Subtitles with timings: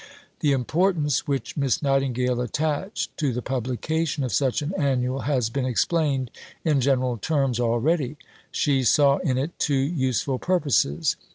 [0.39, 5.65] The importance which Miss Nightingale attached to the publication of such an annual has been
[5.67, 6.31] explained
[6.65, 8.17] in general terms already (p.
[8.49, 8.49] 145).
[8.51, 11.17] She saw in it two useful purposes.